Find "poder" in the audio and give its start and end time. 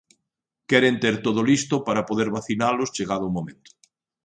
2.09-2.29